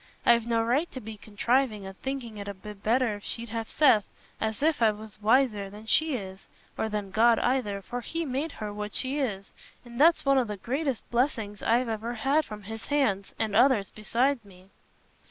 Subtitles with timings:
[0.25, 3.69] I've no right to be contriving and thinking it 'ud be better if she'd have
[3.69, 4.03] Seth,
[4.39, 8.73] as if I was wiser than she is—or than God either, for He made her
[8.73, 9.51] what she is,
[9.85, 13.91] and that's one o' the greatest blessings I've ever had from His hands, and others
[13.91, 14.71] besides me."